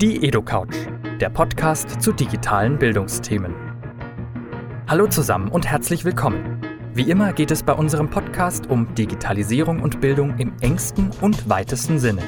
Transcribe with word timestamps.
Die 0.00 0.26
EdoCouch, 0.26 0.88
der 1.20 1.28
Podcast 1.28 2.00
zu 2.00 2.12
digitalen 2.12 2.78
Bildungsthemen. 2.78 3.54
Hallo 4.88 5.06
zusammen 5.06 5.48
und 5.48 5.66
herzlich 5.66 6.06
willkommen. 6.06 6.62
Wie 6.94 7.10
immer 7.10 7.34
geht 7.34 7.50
es 7.50 7.62
bei 7.62 7.74
unserem 7.74 8.08
Podcast 8.08 8.70
um 8.70 8.94
Digitalisierung 8.94 9.82
und 9.82 10.00
Bildung 10.00 10.38
im 10.38 10.54
engsten 10.62 11.10
und 11.20 11.50
weitesten 11.50 11.98
Sinne. 11.98 12.22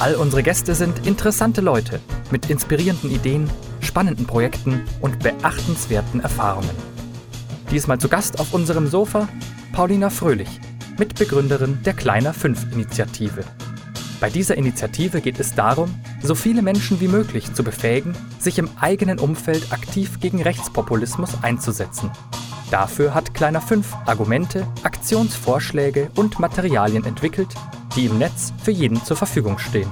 All 0.00 0.16
unsere 0.16 0.42
Gäste 0.42 0.74
sind 0.74 1.06
interessante 1.06 1.62
Leute 1.62 1.98
mit 2.30 2.50
inspirierenden 2.50 3.10
Ideen, 3.10 3.48
spannenden 3.80 4.26
Projekten 4.26 4.82
und 5.00 5.18
beachtenswerten 5.20 6.20
Erfahrungen. 6.20 6.76
Diesmal 7.70 7.96
zu 7.96 8.10
Gast 8.10 8.38
auf 8.38 8.52
unserem 8.52 8.86
Sofa 8.86 9.30
Paulina 9.72 10.10
Fröhlich, 10.10 10.60
Mitbegründerin 10.98 11.78
der 11.84 11.94
Kleiner 11.94 12.34
5 12.34 12.74
Initiative. 12.74 13.44
Bei 14.22 14.30
dieser 14.30 14.56
Initiative 14.56 15.20
geht 15.20 15.40
es 15.40 15.52
darum, 15.56 15.92
so 16.22 16.36
viele 16.36 16.62
Menschen 16.62 17.00
wie 17.00 17.08
möglich 17.08 17.52
zu 17.54 17.64
befähigen, 17.64 18.14
sich 18.38 18.56
im 18.56 18.70
eigenen 18.80 19.18
Umfeld 19.18 19.72
aktiv 19.72 20.20
gegen 20.20 20.40
Rechtspopulismus 20.40 21.42
einzusetzen. 21.42 22.08
Dafür 22.70 23.14
hat 23.14 23.34
Kleiner 23.34 23.60
5 23.60 23.84
Argumente, 24.06 24.64
Aktionsvorschläge 24.84 26.08
und 26.14 26.38
Materialien 26.38 27.04
entwickelt, 27.04 27.48
die 27.96 28.06
im 28.06 28.18
Netz 28.18 28.52
für 28.62 28.70
jeden 28.70 29.04
zur 29.04 29.16
Verfügung 29.16 29.58
stehen. 29.58 29.90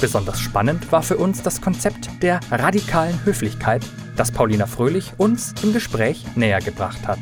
Besonders 0.00 0.38
spannend 0.38 0.92
war 0.92 1.02
für 1.02 1.16
uns 1.16 1.42
das 1.42 1.60
Konzept 1.60 2.08
der 2.22 2.38
radikalen 2.52 3.24
Höflichkeit, 3.24 3.84
das 4.14 4.30
Paulina 4.30 4.66
Fröhlich 4.66 5.14
uns 5.16 5.54
im 5.64 5.72
Gespräch 5.72 6.24
näher 6.36 6.60
gebracht 6.60 7.08
hat. 7.08 7.18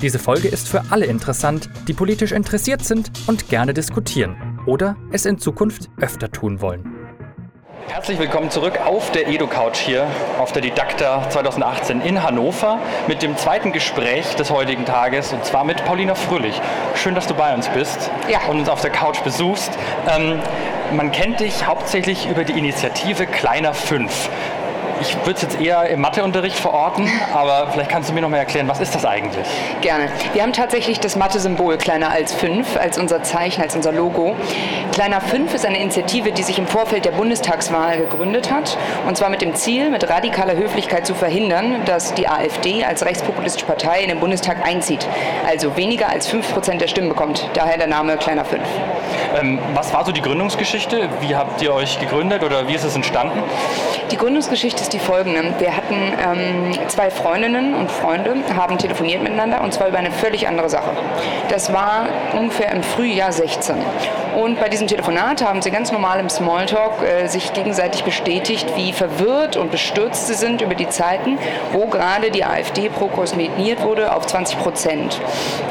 Diese 0.00 0.20
Folge 0.20 0.46
ist 0.46 0.68
für 0.68 0.84
alle 0.90 1.06
interessant, 1.06 1.68
die 1.88 1.92
politisch 1.92 2.30
interessiert 2.30 2.84
sind 2.84 3.10
und 3.26 3.48
gerne 3.48 3.74
diskutieren 3.74 4.49
oder 4.66 4.96
es 5.12 5.26
in 5.26 5.38
Zukunft 5.38 5.90
öfter 6.00 6.30
tun 6.30 6.60
wollen. 6.60 7.00
Herzlich 7.88 8.20
willkommen 8.20 8.50
zurück 8.50 8.78
auf 8.86 9.10
der 9.10 9.26
EduCouch 9.26 9.76
hier 9.76 10.06
auf 10.38 10.52
der 10.52 10.62
Didakta 10.62 11.28
2018 11.28 12.00
in 12.02 12.22
Hannover 12.22 12.78
mit 13.08 13.20
dem 13.20 13.36
zweiten 13.36 13.72
Gespräch 13.72 14.36
des 14.36 14.50
heutigen 14.50 14.84
Tages 14.84 15.32
und 15.32 15.44
zwar 15.44 15.64
mit 15.64 15.84
Paulina 15.84 16.14
Fröhlich. 16.14 16.60
Schön, 16.94 17.16
dass 17.16 17.26
du 17.26 17.34
bei 17.34 17.52
uns 17.52 17.68
bist 17.68 18.10
ja. 18.30 18.38
und 18.48 18.60
uns 18.60 18.68
auf 18.68 18.80
der 18.80 18.90
Couch 18.90 19.20
besuchst. 19.24 19.72
Ähm, 20.08 20.38
man 20.92 21.10
kennt 21.10 21.40
dich 21.40 21.66
hauptsächlich 21.66 22.28
über 22.30 22.44
die 22.44 22.56
Initiative 22.56 23.26
Kleiner 23.26 23.74
5. 23.74 24.30
Ich 25.00 25.16
würde 25.16 25.32
es 25.32 25.42
jetzt 25.42 25.60
eher 25.60 25.88
im 25.88 26.00
Matheunterricht 26.00 26.58
verorten, 26.58 27.10
aber 27.32 27.68
vielleicht 27.72 27.90
kannst 27.90 28.10
du 28.10 28.12
mir 28.12 28.20
noch 28.20 28.28
mal 28.28 28.36
erklären, 28.36 28.68
was 28.68 28.80
ist 28.80 28.94
das 28.94 29.06
eigentlich? 29.06 29.46
Gerne. 29.80 30.08
Wir 30.34 30.42
haben 30.42 30.52
tatsächlich 30.52 31.00
das 31.00 31.16
Mathe-Symbol 31.16 31.78
kleiner 31.78 32.10
als 32.10 32.34
5 32.34 32.76
als 32.76 32.98
unser 32.98 33.22
Zeichen, 33.22 33.62
als 33.62 33.74
unser 33.74 33.92
Logo. 33.92 34.36
Kleiner 34.92 35.22
5 35.22 35.54
ist 35.54 35.64
eine 35.64 35.80
Initiative, 35.80 36.32
die 36.32 36.42
sich 36.42 36.58
im 36.58 36.66
Vorfeld 36.66 37.06
der 37.06 37.12
Bundestagswahl 37.12 37.96
gegründet 37.96 38.52
hat 38.52 38.76
und 39.06 39.16
zwar 39.16 39.30
mit 39.30 39.40
dem 39.40 39.54
Ziel, 39.54 39.90
mit 39.90 40.08
radikaler 40.08 40.56
Höflichkeit 40.56 41.06
zu 41.06 41.14
verhindern, 41.14 41.82
dass 41.86 42.12
die 42.12 42.28
AfD 42.28 42.84
als 42.84 43.04
rechtspopulistische 43.04 43.66
Partei 43.66 44.02
in 44.02 44.08
den 44.08 44.20
Bundestag 44.20 44.66
einzieht, 44.66 45.06
also 45.48 45.76
weniger 45.76 46.10
als 46.10 46.28
5 46.28 46.52
Prozent 46.52 46.82
der 46.82 46.88
Stimmen 46.88 47.08
bekommt. 47.08 47.48
Daher 47.54 47.78
der 47.78 47.86
Name 47.86 48.18
Kleiner 48.18 48.44
5. 48.44 48.60
Ähm, 49.40 49.58
was 49.74 49.92
war 49.92 50.04
so 50.04 50.12
die 50.12 50.22
Gründungsgeschichte? 50.22 51.08
Wie 51.20 51.34
habt 51.34 51.62
ihr 51.62 51.72
euch 51.72 51.98
gegründet 51.98 52.42
oder 52.42 52.68
wie 52.68 52.74
ist 52.74 52.84
es 52.84 52.94
entstanden? 52.94 53.42
Die 54.10 54.16
Gründungsgeschichte 54.16 54.82
ist 54.82 54.92
die 54.92 54.98
folgende. 54.98 55.54
Wir 55.58 55.76
hatten 55.76 55.94
ähm, 55.94 56.88
zwei 56.88 57.10
Freundinnen 57.10 57.74
und 57.74 57.90
Freunde, 57.90 58.34
haben 58.56 58.78
telefoniert 58.78 59.22
miteinander 59.22 59.60
und 59.62 59.72
zwar 59.72 59.88
über 59.88 59.98
eine 59.98 60.10
völlig 60.10 60.48
andere 60.48 60.68
Sache. 60.68 60.90
Das 61.48 61.72
war 61.72 62.06
ungefähr 62.36 62.72
im 62.72 62.82
Frühjahr 62.82 63.32
16. 63.32 63.76
Und 64.36 64.60
bei 64.60 64.68
diesem 64.68 64.86
Telefonat 64.86 65.44
haben 65.44 65.62
sie 65.62 65.70
ganz 65.70 65.92
normal 65.92 66.20
im 66.20 66.28
Smalltalk 66.28 67.02
äh, 67.02 67.26
sich 67.26 67.52
gegenseitig 67.52 68.04
bestätigt, 68.04 68.66
wie 68.76 68.92
verwirrt 68.92 69.56
und 69.56 69.70
bestürzt 69.70 70.28
sie 70.28 70.34
sind 70.34 70.62
über 70.62 70.74
die 70.74 70.88
Zeiten, 70.88 71.38
wo 71.72 71.86
gerade 71.86 72.30
die 72.30 72.44
AfD 72.44 72.88
prokosmetiert 72.88 73.82
wurde 73.82 74.14
auf 74.14 74.26
20 74.26 74.58
Prozent. 74.58 75.20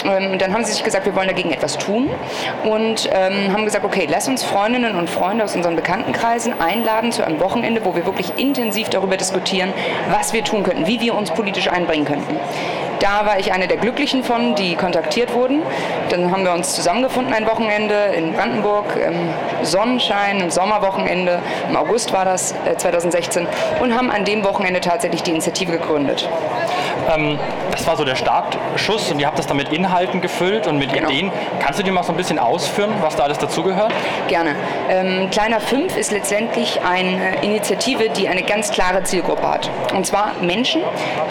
Ähm, 0.06 0.38
dann 0.38 0.54
haben 0.54 0.66
sie 0.66 0.74
sich 0.74 0.84
gesagt, 0.84 1.06
wir 1.06 1.16
wollen 1.16 1.28
dagegen 1.28 1.52
etwas 1.52 1.78
tun 1.78 2.10
und 2.64 3.10
ähm, 3.12 3.54
haben 3.54 3.66
gesagt, 3.66 3.86
okay, 3.86 4.08
lass 4.10 4.28
uns 4.28 4.44
Freundinnen 4.44 4.96
und 4.96 5.10
Freunde 5.10 5.44
aus 5.44 5.56
unseren 5.56 5.76
Bekanntenkreisen 5.76 6.60
einladen 6.60 7.12
zu 7.12 7.26
einem 7.26 7.40
Wochenende, 7.40 7.86
wo 7.86 7.96
wir 7.96 8.06
wirklich 8.06 8.38
intensiv 8.38 8.90
darüber 8.90 9.18
diskutieren, 9.18 9.74
was 10.12 10.34
wir 10.34 10.44
tun 10.44 10.64
könnten, 10.64 10.88
wie 10.88 11.00
wir 11.00 11.16
uns 11.16 11.32
politisch 11.32 11.70
einbringen 11.70 12.06
könnten. 12.06 12.38
Da 13.00 13.26
war 13.26 13.40
ich 13.40 13.54
eine 13.54 13.68
der 13.68 13.78
Glücklichen 13.78 14.24
von, 14.24 14.56
die 14.56 14.76
kontaktiert 14.76 15.34
wurden. 15.34 15.62
Dann 16.10 16.32
haben 16.32 16.44
wir 16.44 16.52
uns 16.52 16.76
zusammengefunden 16.76 17.34
ein 17.34 17.46
Wochenende 17.48 17.94
in 18.16 18.34
Brandenburg, 18.34 18.86
im 18.98 19.30
Sonnenschein, 19.64 20.42
im 20.42 20.52
Sommerwochenende, 20.52 21.40
im 21.70 21.78
August 21.78 22.12
war 22.12 22.26
das, 22.26 22.54
2016, 22.78 23.44
äh, 23.44 23.82
und 23.82 23.96
haben 23.96 24.12
an 24.12 24.26
dem 24.26 24.44
Wochenende 24.44 24.82
tatsächlich 24.82 25.24
die 25.24 25.32
Initiative 25.32 25.74
gegründet. 25.74 26.28
Ähm, 27.10 27.38
das 27.72 27.86
war 27.88 27.98
so 27.98 28.04
der 28.04 28.16
Startschuss 28.16 29.12
und 29.12 29.20
ihr 29.20 29.28
habt 29.28 29.40
das 29.40 29.48
dann 29.48 29.58
mit 29.58 29.70
Inhalten 29.70 30.22
gefüllt 30.22 30.68
und 30.68 30.78
mit 30.78 30.94
genau. 30.94 31.10
Ideen. 31.10 31.32
Kannst 31.60 31.80
du 31.80 31.84
dir 31.84 31.92
mal 31.92 32.04
so 32.04 32.12
ein 32.12 32.18
bisschen 32.18 32.40
ausführen, 32.40 32.92
was 33.02 33.16
da 33.16 33.24
alles 33.24 33.38
dazugehört? 33.38 33.92
Gerne. 34.28 34.56
Ähm, 34.90 35.30
Kleiner 35.32 35.60
5 35.60 35.98
ist 35.98 36.12
letztendlich 36.12 36.82
eine 36.82 37.42
Initiative, 37.42 38.10
die 38.10 38.28
eine 38.28 38.44
ganz 38.44 38.72
klare 38.72 39.04
Zielgruppe 39.04 39.48
hat. 39.48 39.70
Und 39.94 40.06
zwar 40.06 40.34
Menschen, 40.42 40.82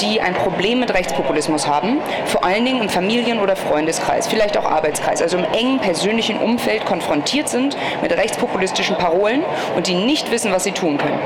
die 0.01 0.21
ein 0.21 0.35
Problem 0.35 0.81
mit 0.81 0.93
Rechtspopulismus 0.93 1.67
haben, 1.67 1.99
vor 2.27 2.45
allen 2.45 2.65
Dingen 2.65 2.83
im 2.83 2.89
Familien- 2.89 3.41
oder 3.41 3.57
Freundeskreis, 3.57 4.27
vielleicht 4.27 4.57
auch 4.57 4.65
Arbeitskreis, 4.65 5.23
also 5.23 5.39
im 5.39 5.45
engen 5.53 5.79
persönlichen 5.81 6.39
Umfeld 6.39 6.85
konfrontiert 6.85 7.49
sind 7.49 7.77
mit 8.03 8.13
rechtspopulistischen 8.13 8.97
Parolen 8.97 9.43
und 9.77 9.87
die 9.87 9.95
nicht 9.95 10.31
wissen, 10.31 10.53
was 10.53 10.65
sie 10.65 10.73
tun 10.73 10.99
können. 10.99 11.19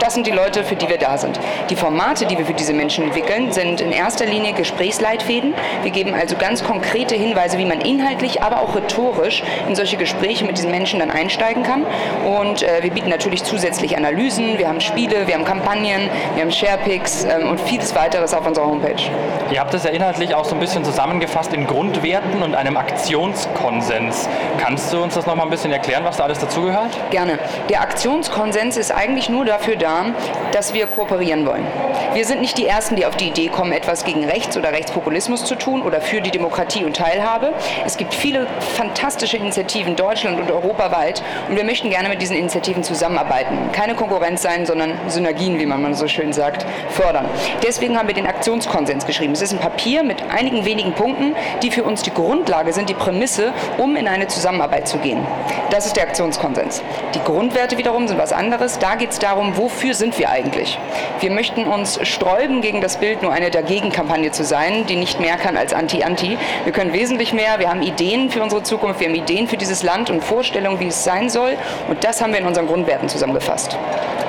Das 0.00 0.14
sind 0.14 0.26
die 0.26 0.30
Leute, 0.30 0.64
für 0.64 0.76
die 0.76 0.88
wir 0.88 0.96
da 0.96 1.18
sind. 1.18 1.38
Die 1.68 1.76
Formate, 1.76 2.24
die 2.24 2.38
wir 2.38 2.46
für 2.46 2.54
diese 2.54 2.72
Menschen 2.72 3.04
entwickeln, 3.04 3.52
sind 3.52 3.79
in 3.80 3.92
erster 3.92 4.26
Linie 4.26 4.52
Gesprächsleitfäden. 4.52 5.54
Wir 5.82 5.90
geben 5.90 6.14
also 6.14 6.36
ganz 6.36 6.64
konkrete 6.64 7.14
Hinweise, 7.14 7.58
wie 7.58 7.64
man 7.64 7.80
inhaltlich, 7.80 8.42
aber 8.42 8.60
auch 8.60 8.74
rhetorisch 8.74 9.42
in 9.68 9.74
solche 9.74 9.96
Gespräche 9.96 10.44
mit 10.44 10.56
diesen 10.56 10.70
Menschen 10.70 11.00
dann 11.00 11.10
einsteigen 11.10 11.62
kann. 11.62 11.84
Und 12.24 12.62
äh, 12.62 12.82
wir 12.82 12.90
bieten 12.90 13.08
natürlich 13.08 13.44
zusätzlich 13.44 13.96
Analysen, 13.96 14.58
wir 14.58 14.68
haben 14.68 14.80
Spiele, 14.80 15.26
wir 15.26 15.34
haben 15.34 15.44
Kampagnen, 15.44 16.08
wir 16.34 16.42
haben 16.42 16.52
Sharepics 16.52 17.24
ähm, 17.24 17.48
und 17.48 17.60
vieles 17.60 17.94
weiteres 17.94 18.34
auf 18.34 18.46
unserer 18.46 18.66
Homepage. 18.66 19.02
Ihr 19.50 19.60
habt 19.60 19.74
das 19.74 19.84
ja 19.84 19.90
inhaltlich 19.90 20.34
auch 20.34 20.44
so 20.44 20.54
ein 20.54 20.60
bisschen 20.60 20.84
zusammengefasst 20.84 21.52
in 21.52 21.66
Grundwerten 21.66 22.42
und 22.42 22.54
einem 22.54 22.76
Aktionskonsens. 22.76 24.28
Kannst 24.58 24.92
du 24.92 25.02
uns 25.02 25.14
das 25.14 25.26
noch 25.26 25.34
mal 25.34 25.44
ein 25.44 25.50
bisschen 25.50 25.72
erklären, 25.72 26.04
was 26.04 26.16
da 26.16 26.24
alles 26.24 26.38
dazugehört? 26.38 26.96
Gerne. 27.10 27.38
Der 27.68 27.80
Aktionskonsens 27.80 28.76
ist 28.76 28.92
eigentlich 28.92 29.28
nur 29.28 29.44
dafür 29.44 29.76
da, 29.76 30.06
dass 30.52 30.74
wir 30.74 30.86
kooperieren 30.86 31.46
wollen. 31.46 31.66
Wir 32.14 32.24
sind 32.24 32.40
nicht 32.40 32.58
die 32.58 32.66
Ersten, 32.66 32.96
die 32.96 33.06
auf 33.06 33.16
die 33.16 33.28
Idee 33.28 33.48
kommen, 33.48 33.69
etwas 33.72 34.04
gegen 34.04 34.24
Rechts 34.24 34.56
oder 34.56 34.72
Rechtspopulismus 34.72 35.44
zu 35.44 35.54
tun 35.54 35.82
oder 35.82 36.00
für 36.00 36.20
die 36.20 36.30
Demokratie 36.30 36.84
und 36.84 36.96
Teilhabe. 36.96 37.52
Es 37.84 37.96
gibt 37.96 38.14
viele 38.14 38.46
fantastische 38.76 39.36
Initiativen 39.36 39.96
Deutschland 39.96 40.40
und 40.40 40.50
europaweit 40.50 41.22
und 41.48 41.56
wir 41.56 41.64
möchten 41.64 41.90
gerne 41.90 42.08
mit 42.08 42.20
diesen 42.22 42.36
Initiativen 42.36 42.82
zusammenarbeiten. 42.82 43.56
Keine 43.72 43.94
Konkurrenz 43.94 44.42
sein, 44.42 44.66
sondern 44.66 44.98
Synergien, 45.08 45.58
wie 45.58 45.66
man 45.66 45.94
so 45.94 46.08
schön 46.08 46.32
sagt, 46.32 46.66
fördern. 46.90 47.26
Deswegen 47.62 47.98
haben 47.98 48.08
wir 48.08 48.14
den 48.14 48.26
Aktionskonsens 48.26 49.06
geschrieben. 49.06 49.32
Es 49.32 49.42
ist 49.42 49.52
ein 49.52 49.58
Papier 49.58 50.02
mit 50.02 50.22
einigen 50.30 50.64
wenigen 50.64 50.92
Punkten, 50.92 51.34
die 51.62 51.70
für 51.70 51.84
uns 51.84 52.02
die 52.02 52.12
Grundlage 52.12 52.72
sind, 52.72 52.88
die 52.88 52.94
Prämisse, 52.94 53.52
um 53.78 53.96
in 53.96 54.08
eine 54.08 54.28
Zusammenarbeit 54.28 54.88
zu 54.88 54.98
gehen. 54.98 55.26
Das 55.70 55.86
ist 55.86 55.96
der 55.96 56.04
Aktionskonsens. 56.04 56.82
Die 57.14 57.20
Grundwerte 57.20 57.78
wiederum 57.78 58.08
sind 58.08 58.18
was 58.18 58.32
anderes. 58.32 58.78
Da 58.78 58.94
geht 58.94 59.10
es 59.10 59.18
darum, 59.18 59.56
wofür 59.56 59.94
sind 59.94 60.18
wir 60.18 60.30
eigentlich? 60.30 60.78
Wir 61.20 61.30
möchten 61.30 61.66
uns 61.66 61.98
sträuben 62.06 62.60
gegen 62.60 62.80
das 62.80 62.96
Bild, 62.96 63.22
nur 63.22 63.32
eine 63.32 63.49
Dagegen-Kampagne 63.50 64.30
zu 64.30 64.44
sein, 64.44 64.86
die 64.86 64.96
nicht 64.96 65.20
mehr 65.20 65.36
kann 65.36 65.56
als 65.56 65.72
Anti-Anti. 65.72 66.38
Wir 66.64 66.72
können 66.72 66.92
wesentlich 66.92 67.32
mehr. 67.32 67.58
Wir 67.58 67.68
haben 67.68 67.82
Ideen 67.82 68.30
für 68.30 68.42
unsere 68.42 68.62
Zukunft, 68.62 69.00
wir 69.00 69.08
haben 69.08 69.14
Ideen 69.14 69.48
für 69.48 69.56
dieses 69.56 69.82
Land 69.82 70.10
und 70.10 70.22
Vorstellungen, 70.22 70.80
wie 70.80 70.88
es 70.88 71.04
sein 71.04 71.28
soll. 71.28 71.56
Und 71.88 72.04
das 72.04 72.22
haben 72.22 72.32
wir 72.32 72.40
in 72.40 72.46
unseren 72.46 72.66
Grundwerten 72.66 73.08
zusammengefasst. 73.08 73.76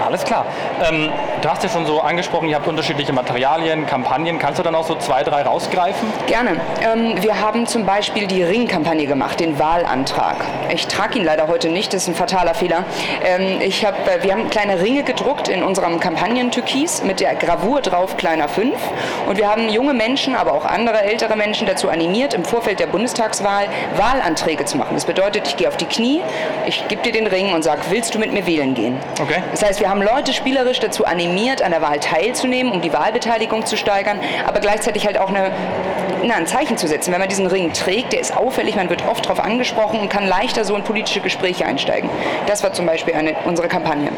Alles 0.06 0.24
klar. 0.24 0.46
Ähm, 0.84 1.10
du 1.42 1.50
hast 1.50 1.64
ja 1.64 1.70
schon 1.70 1.86
so 1.86 2.02
angesprochen, 2.02 2.48
ihr 2.50 2.56
habt 2.56 2.68
unterschiedliche 2.68 3.14
Materialien, 3.14 3.88
Kampagnen. 3.88 4.38
Kannst 4.40 4.60
du 4.60 4.64
dann 4.64 4.76
auch 4.76 4.86
so 4.86 4.96
zwei, 4.96 5.24
drei 5.24 5.42
rausgreifen? 5.42 6.08
Gerne. 6.28 6.62
Ähm, 6.82 7.22
wir 7.22 7.40
haben 7.42 7.66
zum 7.66 7.86
Beispiel 7.86 8.28
die 8.28 8.44
Ring-Kampagne 8.44 9.08
gemacht, 9.08 9.40
den 9.40 9.58
Wahlantrag. 9.58 10.38
Ich 10.72 10.88
trage 10.88 11.20
ihn 11.20 11.26
leider 11.26 11.48
heute 11.48 11.70
nicht, 11.70 11.94
das 11.94 12.04
ist 12.04 12.10
ein 12.10 12.16
fataler 12.16 12.54
Fehler. 12.54 12.86
Ähm, 13.26 13.60
ich 13.62 13.86
hab, 13.86 14.08
äh, 14.08 14.24
wir 14.24 14.34
haben 14.34 14.50
kleine 14.50 14.82
Ringe 14.82 15.04
gedruckt 15.04 15.48
in 15.48 15.64
unserem 15.64 16.00
Kampagnen-Türkis 16.00 17.04
mit 17.04 17.20
der 17.20 17.36
Gravur 17.36 17.82
drauf 17.82 18.18
kleiner 18.18 18.48
5. 18.48 18.76
Und 19.28 19.38
wir 19.38 19.50
haben 19.50 19.70
junge 19.70 19.94
Menschen, 19.94 20.36
aber 20.36 20.54
auch 20.54 20.66
andere 20.66 21.02
ältere 21.02 21.36
Menschen 21.36 21.66
dazu 21.66 21.90
animiert, 21.90 22.34
im 22.34 22.46
Vorfeld 22.46 22.80
der 22.80 22.88
Bundestagswahl 22.88 23.66
Wahlanträge 23.98 24.66
zu 24.66 24.78
machen. 24.78 24.94
Das 24.94 25.06
bedeutet, 25.06 25.48
ich 25.48 25.58
gehe 25.58 25.68
auf 25.68 25.78
die 25.78 25.86
Knie, 25.86 26.22
ich 26.68 26.88
gebe 26.88 27.02
dir 27.02 27.12
den 27.12 27.28
Ring 27.28 27.54
und 27.54 27.64
sage, 27.64 27.82
willst 27.90 28.14
du 28.14 28.20
mit 28.20 28.32
mir 28.32 28.46
wählen 28.46 28.74
gehen? 28.76 28.98
Okay. 29.20 29.42
Das 29.52 29.64
heißt, 29.64 29.80
wir 29.80 29.90
haben 29.90 30.02
Leute 30.02 30.34
spielerisch 30.34 30.80
dazu 30.80 31.06
animiert, 31.06 31.31
an 31.32 31.72
der 31.72 31.82
Wahl 31.82 32.00
teilzunehmen, 32.00 32.72
um 32.72 32.82
die 32.82 32.94
Wahlbeteiligung 32.94 33.66
zu 33.66 33.78
steigern, 33.78 34.20
aber 34.46 34.60
gleichzeitig 34.60 35.06
halt 35.06 35.18
auch 35.18 35.30
eine, 35.30 35.52
na, 36.24 36.36
ein 36.36 36.46
Zeichen 36.46 36.78
zu 36.78 36.88
setzen. 36.88 37.12
Wenn 37.12 37.20
man 37.20 37.30
diesen 37.30 37.48
Ring 37.48 37.74
trägt, 37.74 38.14
der 38.14 38.20
ist 38.20 38.36
auffällig, 38.36 38.76
man 38.76 38.90
wird 38.90 39.08
oft 39.08 39.26
darauf 39.26 39.40
angesprochen 39.40 40.00
und 40.00 40.10
kann 40.10 40.28
leichter 40.28 40.66
so 40.66 40.76
in 40.76 40.84
politische 40.84 41.22
Gespräche 41.22 41.66
einsteigen. 41.66 42.10
Das 42.48 42.64
war 42.64 42.74
zum 42.74 42.86
Beispiel 42.86 43.14
eine, 43.16 43.36
unsere 43.46 43.68
Kampagne. 43.68 44.12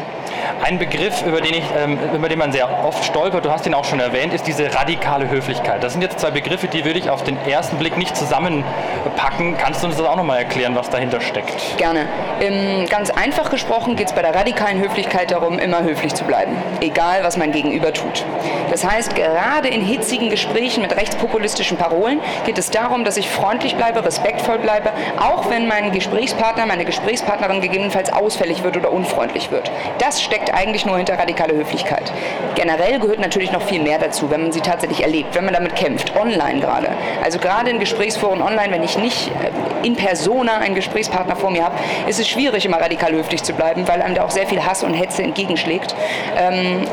Ein 0.62 0.78
Begriff, 0.78 1.22
über 1.26 1.40
den, 1.40 1.54
ich, 1.54 1.64
ähm, 1.76 1.98
über 2.14 2.28
den 2.28 2.38
man 2.38 2.52
sehr 2.52 2.68
oft 2.84 3.04
stolpert, 3.04 3.44
du 3.44 3.50
hast 3.50 3.66
ihn 3.66 3.74
auch 3.74 3.84
schon 3.84 4.00
erwähnt, 4.00 4.34
ist 4.34 4.46
diese 4.46 4.74
radikale 4.74 5.30
Höflichkeit. 5.30 5.82
Das 5.82 5.92
sind 5.92 6.02
jetzt 6.02 6.20
zwei 6.20 6.30
Begriffe, 6.30 6.68
die 6.68 6.84
würde 6.84 6.98
ich 6.98 7.10
auf 7.10 7.22
den 7.22 7.38
ersten 7.46 7.78
Blick 7.78 7.96
nicht 7.96 8.16
zusammenpacken. 8.16 9.56
Kannst 9.58 9.82
du 9.82 9.86
uns 9.86 9.96
das 9.96 10.06
auch 10.06 10.16
nochmal 10.16 10.38
erklären, 10.38 10.74
was 10.74 10.90
dahinter 10.90 11.20
steckt? 11.20 11.54
Gerne. 11.76 12.06
Ähm, 12.40 12.86
ganz 12.88 13.10
einfach 13.10 13.50
gesprochen 13.50 13.96
geht 13.96 14.08
es 14.08 14.12
bei 14.12 14.22
der 14.22 14.34
radikalen 14.34 14.80
Höflichkeit 14.80 15.30
darum, 15.30 15.58
immer 15.58 15.82
höflich 15.82 16.14
zu 16.14 16.24
bleiben, 16.24 16.56
egal 16.80 17.03
was 17.22 17.36
mein 17.36 17.52
Gegenüber 17.52 17.92
tut. 17.92 18.24
Das 18.70 18.84
heißt, 18.84 19.14
gerade 19.14 19.68
in 19.68 19.82
hitzigen 19.82 20.30
Gesprächen 20.30 20.82
mit 20.82 20.96
rechtspopulistischen 20.96 21.76
Parolen 21.76 22.20
geht 22.44 22.58
es 22.58 22.70
darum, 22.70 23.04
dass 23.04 23.16
ich 23.16 23.28
freundlich 23.28 23.76
bleibe, 23.76 24.04
respektvoll 24.04 24.58
bleibe, 24.58 24.90
auch 25.18 25.50
wenn 25.50 25.68
mein 25.68 25.92
Gesprächspartner, 25.92 26.66
meine 26.66 26.84
Gesprächspartnerin 26.84 27.60
gegebenenfalls 27.60 28.12
ausfällig 28.12 28.64
wird 28.64 28.76
oder 28.76 28.90
unfreundlich 28.90 29.50
wird. 29.50 29.70
Das 29.98 30.22
steckt 30.22 30.52
eigentlich 30.52 30.86
nur 30.86 30.96
hinter 30.96 31.18
radikaler 31.18 31.54
Höflichkeit. 31.54 32.12
Generell 32.54 32.98
gehört 32.98 33.20
natürlich 33.20 33.52
noch 33.52 33.62
viel 33.62 33.82
mehr 33.82 33.98
dazu, 33.98 34.30
wenn 34.30 34.42
man 34.42 34.52
sie 34.52 34.60
tatsächlich 34.60 35.02
erlebt, 35.02 35.34
wenn 35.34 35.44
man 35.44 35.54
damit 35.54 35.76
kämpft, 35.76 36.16
online 36.16 36.60
gerade. 36.60 36.88
Also 37.22 37.38
gerade 37.38 37.70
in 37.70 37.78
Gesprächsforen 37.78 38.42
online, 38.42 38.72
wenn 38.72 38.82
ich 38.82 38.98
nicht 38.98 39.28
äh, 39.28 39.86
in 39.86 39.96
persona 39.96 40.58
einen 40.58 40.74
Gesprächspartner 40.74 41.36
vor 41.36 41.50
mir 41.50 41.64
habe, 41.64 41.76
ist 42.08 42.18
es 42.18 42.28
schwierig, 42.28 42.64
immer 42.64 42.80
radikal 42.80 43.12
höflich 43.12 43.42
zu 43.42 43.52
bleiben, 43.52 43.86
weil 43.86 44.02
einem 44.02 44.14
da 44.14 44.24
auch 44.24 44.30
sehr 44.30 44.46
viel 44.46 44.64
Hass 44.64 44.82
und 44.82 44.94
Hetze 44.94 45.22
entgegenschlägt. 45.22 45.94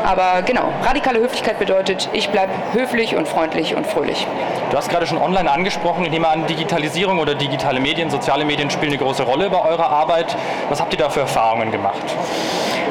Aber 0.04 0.42
genau, 0.42 0.74
radikale 0.84 1.20
Höflichkeit 1.20 1.60
bedeutet, 1.60 2.10
ich 2.14 2.30
bleibe 2.30 2.52
höflich 2.74 3.16
und 3.16 3.28
freundlich 3.28 3.76
und 3.76 3.86
fröhlich. 3.86 4.26
Du 4.72 4.78
hast 4.78 4.88
gerade 4.88 5.06
schon 5.06 5.18
online 5.18 5.52
angesprochen, 5.52 6.06
ich 6.06 6.12
nehme 6.12 6.30
an, 6.30 6.48
Digitalisierung 6.48 7.20
oder 7.20 7.36
digitale 7.36 7.82
Medien, 7.82 8.10
soziale 8.10 8.46
Medien 8.46 8.70
spielen 8.70 8.94
eine 8.94 9.02
große 9.02 9.24
Rolle 9.24 9.50
bei 9.50 9.62
eurer 9.62 9.90
Arbeit. 9.90 10.38
Was 10.70 10.80
habt 10.80 10.94
ihr 10.94 10.98
da 10.98 11.10
für 11.10 11.20
Erfahrungen 11.20 11.72
gemacht? 11.72 12.02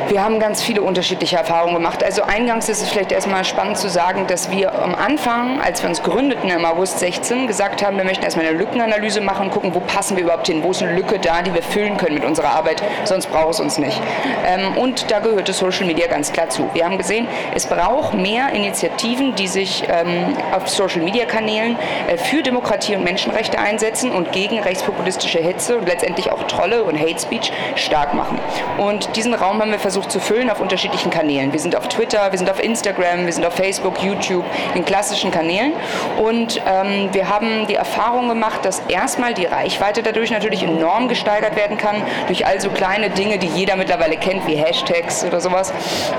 Wir 0.08 0.24
haben 0.24 0.40
ganz 0.40 0.60
viele 0.60 0.82
unterschiedliche 0.82 1.36
Erfahrungen 1.36 1.74
gemacht. 1.74 2.02
Also 2.02 2.22
eingangs 2.22 2.68
ist 2.68 2.82
es 2.82 2.88
vielleicht 2.88 3.12
erstmal 3.12 3.44
spannend 3.44 3.78
zu 3.78 3.88
sagen, 3.88 4.26
dass 4.26 4.50
wir 4.50 4.74
am 4.82 4.94
Anfang, 4.94 5.60
als 5.60 5.82
wir 5.82 5.88
uns 5.88 6.02
gründeten 6.02 6.50
im 6.50 6.64
August 6.64 6.98
16, 6.98 7.46
gesagt 7.46 7.86
haben, 7.86 7.96
wir 7.96 8.02
möchten 8.02 8.24
erstmal 8.24 8.46
eine 8.46 8.58
Lückenanalyse 8.58 9.20
machen 9.20 9.50
gucken, 9.50 9.72
wo 9.72 9.78
passen 9.78 10.16
wir 10.16 10.24
überhaupt 10.24 10.48
hin, 10.48 10.64
wo 10.64 10.72
ist 10.72 10.82
eine 10.82 10.94
Lücke 10.96 11.20
da, 11.20 11.42
die 11.42 11.54
wir 11.54 11.62
füllen 11.62 11.96
können 11.96 12.16
mit 12.16 12.24
unserer 12.24 12.48
Arbeit, 12.48 12.82
sonst 13.04 13.28
braucht 13.30 13.54
es 13.54 13.60
uns 13.60 13.78
nicht. 13.78 14.02
Ähm, 14.44 14.76
und 14.76 15.10
da 15.12 15.20
gehörte 15.20 15.52
Social 15.52 15.86
Media 15.86 16.08
ganz 16.08 16.32
klar 16.32 16.48
zu. 16.48 16.68
Wir 16.74 16.84
haben 16.84 16.98
gesehen, 16.98 17.28
es 17.54 17.66
braucht 17.66 18.12
mehr 18.12 18.50
Initiativen, 18.52 19.36
die 19.36 19.46
sich 19.46 19.84
ähm, 19.88 20.36
auf 20.52 20.68
Social 20.68 21.02
Media 21.02 21.24
Kanälen 21.24 21.69
äh, 22.08 22.16
für 22.16 22.42
Demokratie 22.42 22.96
und 22.96 23.04
Menschenrechte 23.04 23.58
einsetzen 23.58 24.12
und 24.12 24.32
gegen 24.32 24.58
rechtspopulistische 24.58 25.38
Hetze 25.38 25.78
und 25.78 25.86
letztendlich 25.86 26.32
auch 26.32 26.44
Trolle 26.44 26.84
und 26.84 26.98
Hate 26.98 27.20
Speech 27.20 27.52
stark 27.76 28.14
machen. 28.14 28.38
Und 28.78 29.16
diesen 29.16 29.34
Raum 29.34 29.60
haben 29.60 29.70
wir 29.70 29.78
versucht, 29.78 30.00
versucht 30.00 30.12
zu 30.12 30.20
füllen 30.20 30.48
auf 30.50 30.60
unterschiedlichen 30.60 31.10
Kanälen. 31.10 31.52
Wir 31.52 31.58
sind 31.58 31.76
auf 31.76 31.88
Twitter, 31.88 32.30
wir 32.30 32.38
sind 32.38 32.48
auf 32.48 32.62
Instagram, 32.62 33.26
wir 33.26 33.32
sind 33.32 33.44
auf 33.44 33.54
Facebook, 33.54 34.02
YouTube, 34.02 34.44
in 34.74 34.84
klassischen 34.84 35.30
Kanälen. 35.30 35.72
Und 36.16 36.62
ähm, 36.66 37.08
wir 37.12 37.28
haben 37.28 37.66
die 37.66 37.74
Erfahrung 37.74 38.28
gemacht, 38.28 38.64
dass 38.64 38.80
erstmal 38.88 39.34
die 39.34 39.46
Reichweite 39.46 40.02
dadurch 40.02 40.30
natürlich 40.30 40.62
enorm 40.62 41.08
gesteigert 41.08 41.56
werden 41.56 41.76
kann, 41.76 41.96
durch 42.28 42.46
all 42.46 42.60
so 42.60 42.70
kleine 42.70 43.10
Dinge, 43.10 43.38
die 43.38 43.48
jeder 43.48 43.76
mittlerweile 43.76 44.16
kennt, 44.16 44.46
wie 44.46 44.54
Hashtags 44.54 45.24
oder 45.24 45.40
sowas. 45.40 45.72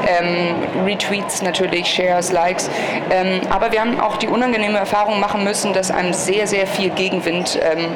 Ähm, 0.07 0.55
Retweets 0.85 1.41
natürlich, 1.41 1.87
Shares, 1.87 2.31
Likes. 2.31 2.69
Ähm, 3.09 3.41
aber 3.49 3.71
wir 3.71 3.81
haben 3.81 3.99
auch 3.99 4.17
die 4.17 4.27
unangenehme 4.27 4.77
Erfahrung 4.77 5.19
machen 5.19 5.40
müssen, 5.43 5.73
dass 5.73 5.91
einem 5.91 6.13
sehr, 6.13 6.47
sehr 6.47 6.67
viel 6.67 6.89
Gegenwind 6.89 7.59
ähm, 7.61 7.95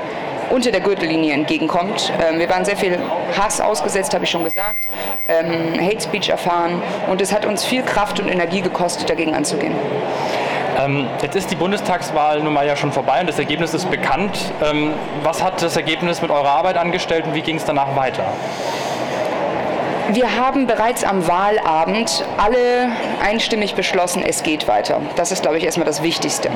unter 0.49 0.71
der 0.71 0.81
Gürtellinie 0.81 1.33
entgegenkommt. 1.33 2.11
Ähm, 2.21 2.39
wir 2.39 2.49
waren 2.49 2.65
sehr 2.65 2.77
viel 2.77 2.99
Hass 3.37 3.59
ausgesetzt, 3.61 4.13
habe 4.13 4.25
ich 4.25 4.29
schon 4.29 4.43
gesagt, 4.43 4.87
ähm, 5.27 5.79
Hate 5.79 6.01
Speech 6.01 6.29
erfahren 6.29 6.81
und 7.09 7.21
es 7.21 7.33
hat 7.33 7.45
uns 7.45 7.63
viel 7.63 7.83
Kraft 7.83 8.19
und 8.19 8.27
Energie 8.27 8.61
gekostet, 8.61 9.09
dagegen 9.09 9.33
anzugehen. 9.33 9.73
Ähm, 10.77 11.07
jetzt 11.21 11.35
ist 11.35 11.51
die 11.51 11.55
Bundestagswahl 11.55 12.41
nun 12.41 12.53
mal 12.53 12.67
ja 12.67 12.75
schon 12.75 12.91
vorbei 12.91 13.21
und 13.21 13.27
das 13.27 13.39
Ergebnis 13.39 13.73
ist 13.73 13.89
bekannt. 13.89 14.37
Ähm, 14.63 14.93
was 15.23 15.41
hat 15.41 15.61
das 15.61 15.75
Ergebnis 15.75 16.21
mit 16.21 16.31
eurer 16.31 16.49
Arbeit 16.49 16.77
angestellt 16.77 17.25
und 17.25 17.33
wie 17.33 17.41
ging 17.41 17.55
es 17.55 17.65
danach 17.65 17.95
weiter? 17.95 18.25
Wir 20.11 20.35
haben 20.37 20.67
bereits 20.67 21.03
am 21.03 21.27
Wahlabend 21.27 22.23
alle 22.37 22.89
einstimmig 23.25 23.73
beschlossen, 23.73 24.23
es 24.25 24.43
geht 24.43 24.67
weiter. 24.67 25.01
Das 25.15 25.31
ist, 25.31 25.41
glaube 25.41 25.57
ich, 25.57 25.63
erstmal 25.63 25.85
das 25.85 26.03
Wichtigste. 26.03 26.49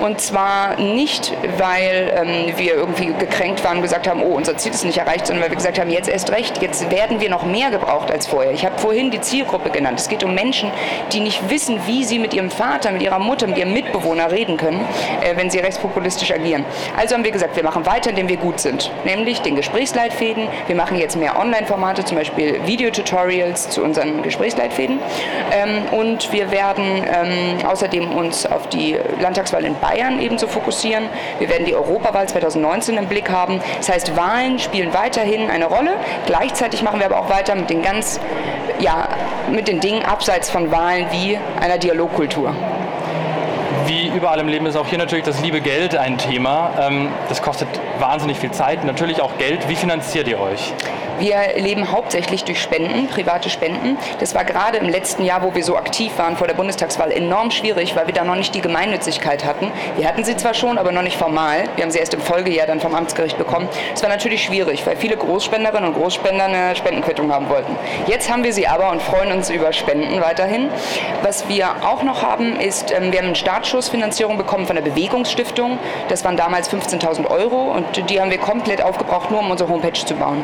Und 0.00 0.20
zwar 0.20 0.76
nicht, 0.76 1.32
weil 1.58 2.12
ähm, 2.16 2.56
wir 2.56 2.74
irgendwie 2.74 3.12
gekränkt 3.18 3.64
waren 3.64 3.78
und 3.78 3.82
gesagt 3.82 4.08
haben, 4.08 4.22
oh, 4.22 4.34
unser 4.36 4.56
Ziel 4.56 4.72
ist 4.72 4.84
nicht 4.84 4.98
erreicht, 4.98 5.26
sondern 5.26 5.42
weil 5.42 5.50
wir 5.50 5.56
gesagt 5.56 5.80
haben, 5.80 5.90
jetzt 5.90 6.08
erst 6.08 6.30
recht, 6.30 6.62
jetzt 6.62 6.90
werden 6.90 7.20
wir 7.20 7.28
noch 7.28 7.44
mehr 7.44 7.70
gebraucht 7.70 8.10
als 8.10 8.28
vorher. 8.28 8.52
Ich 8.52 8.64
habe 8.64 8.78
vorhin 8.78 9.10
die 9.10 9.20
Zielgruppe 9.20 9.70
genannt. 9.70 9.98
Es 9.98 10.08
geht 10.08 10.22
um 10.22 10.34
Menschen, 10.34 10.70
die 11.12 11.20
nicht 11.20 11.50
wissen, 11.50 11.80
wie 11.86 12.04
sie 12.04 12.20
mit 12.20 12.34
ihrem 12.34 12.50
Vater, 12.50 12.92
mit 12.92 13.02
ihrer 13.02 13.18
Mutter, 13.18 13.48
mit 13.48 13.58
ihrem 13.58 13.72
Mitbewohner 13.72 14.30
reden 14.30 14.56
können, 14.56 14.80
äh, 15.22 15.36
wenn 15.36 15.50
sie 15.50 15.58
rechtspopulistisch 15.58 16.30
agieren. 16.30 16.64
Also 16.96 17.16
haben 17.16 17.24
wir 17.24 17.32
gesagt, 17.32 17.56
wir 17.56 17.64
machen 17.64 17.84
weiter, 17.84 18.10
indem 18.10 18.28
wir 18.28 18.36
gut 18.36 18.60
sind. 18.60 18.92
Nämlich 19.04 19.40
den 19.40 19.56
Gesprächsleitfäden. 19.56 20.46
Wir 20.68 20.76
machen 20.76 20.98
jetzt 20.98 21.16
mehr 21.16 21.38
Online-Formate, 21.38 22.04
zum 22.04 22.16
Beispiel 22.16 22.60
Video 22.64 22.90
Tutorials 22.90 23.70
zu 23.70 23.82
unseren 23.82 24.22
Gesprächsleitfäden. 24.22 25.00
Ähm, 25.52 25.82
und 25.90 26.11
wir 26.30 26.50
werden 26.50 27.04
ähm, 27.04 27.66
außerdem 27.66 28.12
uns 28.12 28.46
auf 28.46 28.68
die 28.68 28.96
Landtagswahl 29.20 29.64
in 29.64 29.74
Bayern 29.78 30.20
ebenso 30.20 30.46
fokussieren. 30.46 31.04
Wir 31.38 31.48
werden 31.48 31.66
die 31.66 31.74
Europawahl 31.74 32.28
2019 32.28 32.96
im 32.96 33.06
Blick 33.06 33.30
haben. 33.30 33.60
Das 33.78 33.88
heißt, 33.88 34.16
Wahlen 34.16 34.58
spielen 34.58 34.92
weiterhin 34.92 35.50
eine 35.50 35.66
Rolle. 35.66 35.92
Gleichzeitig 36.26 36.82
machen 36.82 37.00
wir 37.00 37.06
aber 37.06 37.18
auch 37.18 37.30
weiter 37.30 37.54
mit 37.54 37.70
den 37.70 37.82
ganz, 37.82 38.20
ja, 38.78 39.08
mit 39.50 39.68
den 39.68 39.80
Dingen 39.80 40.04
abseits 40.04 40.50
von 40.50 40.70
Wahlen 40.70 41.06
wie 41.10 41.38
einer 41.60 41.78
Dialogkultur 41.78 42.54
wie 43.86 44.06
überall 44.06 44.38
im 44.38 44.48
Leben 44.48 44.66
ist 44.66 44.76
auch 44.76 44.86
hier 44.86 44.98
natürlich 44.98 45.24
das 45.24 45.40
liebe 45.42 45.60
Geld 45.60 45.96
ein 45.96 46.16
Thema. 46.16 46.70
Ähm, 46.80 47.08
das 47.28 47.42
kostet 47.42 47.68
wahnsinnig 47.98 48.38
viel 48.38 48.52
Zeit, 48.52 48.84
natürlich 48.84 49.20
auch 49.20 49.36
Geld. 49.38 49.68
Wie 49.68 49.74
finanziert 49.74 50.28
ihr 50.28 50.40
euch? 50.40 50.72
Wir 51.22 51.54
leben 51.56 51.92
hauptsächlich 51.92 52.42
durch 52.42 52.60
Spenden, 52.60 53.06
private 53.06 53.48
Spenden. 53.48 53.96
Das 54.18 54.34
war 54.34 54.44
gerade 54.44 54.78
im 54.78 54.88
letzten 54.88 55.24
Jahr, 55.24 55.44
wo 55.44 55.54
wir 55.54 55.62
so 55.62 55.76
aktiv 55.76 56.10
waren 56.16 56.36
vor 56.36 56.48
der 56.48 56.54
Bundestagswahl, 56.54 57.12
enorm 57.12 57.52
schwierig, 57.52 57.94
weil 57.94 58.08
wir 58.08 58.12
da 58.12 58.24
noch 58.24 58.34
nicht 58.34 58.56
die 58.56 58.60
Gemeinnützigkeit 58.60 59.44
hatten. 59.44 59.70
Wir 59.96 60.08
hatten 60.08 60.24
sie 60.24 60.36
zwar 60.36 60.52
schon, 60.52 60.78
aber 60.78 60.90
noch 60.90 61.02
nicht 61.02 61.16
formal. 61.16 61.62
Wir 61.76 61.84
haben 61.84 61.92
sie 61.92 62.00
erst 62.00 62.12
im 62.14 62.20
Folgejahr 62.20 62.66
dann 62.66 62.80
vom 62.80 62.92
Amtsgericht 62.96 63.38
bekommen. 63.38 63.68
Es 63.94 64.02
war 64.02 64.08
natürlich 64.08 64.42
schwierig, 64.42 64.84
weil 64.84 64.96
viele 64.96 65.16
Großspenderinnen 65.16 65.90
und 65.90 65.94
Großspender 65.94 66.46
eine 66.46 66.74
Spendenquittung 66.74 67.32
haben 67.32 67.48
wollten. 67.48 67.76
Jetzt 68.08 68.28
haben 68.28 68.42
wir 68.42 68.52
sie 68.52 68.66
aber 68.66 68.90
und 68.90 69.00
freuen 69.00 69.30
uns 69.30 69.48
über 69.48 69.72
Spenden 69.72 70.20
weiterhin. 70.20 70.70
Was 71.22 71.48
wir 71.48 71.68
auch 71.86 72.02
noch 72.02 72.24
haben, 72.24 72.58
ist, 72.58 72.90
ähm, 72.90 73.12
wir 73.12 73.20
haben 73.20 73.26
eine 73.26 73.36
Startschussfinanzierung 73.36 74.38
bekommen 74.38 74.66
von 74.66 74.74
der 74.74 74.82
Bewegungsstiftung. 74.82 75.78
Das 76.08 76.24
waren 76.24 76.36
damals 76.36 76.68
15.000 76.68 77.30
Euro 77.30 77.70
und 77.70 78.10
die 78.10 78.20
haben 78.20 78.32
wir 78.32 78.38
komplett 78.38 78.82
aufgebraucht, 78.82 79.30
nur 79.30 79.38
um 79.38 79.52
unsere 79.52 79.70
Homepage 79.70 79.92
zu 79.92 80.16
bauen. 80.16 80.42